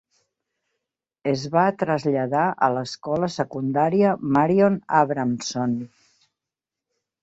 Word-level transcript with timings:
Es 1.31 1.43
va 1.57 1.65
traslladar 1.83 2.47
a 2.69 2.71
l'escola 2.77 3.31
secundària 3.37 4.17
Marion 4.41 4.83
Abramson. 5.05 5.83